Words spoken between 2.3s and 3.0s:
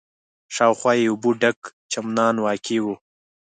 واقع و.